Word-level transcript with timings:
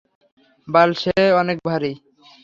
বাল, 0.67 0.89
সে 1.01 1.13
অনেক 1.41 1.57
ভারী। 1.67 1.91